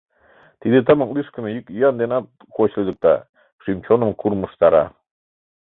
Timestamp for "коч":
2.55-2.71